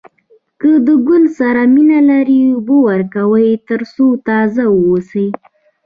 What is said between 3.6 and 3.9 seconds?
تر